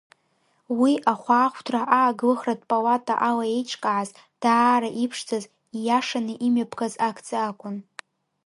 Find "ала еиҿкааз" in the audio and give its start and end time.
3.27-4.09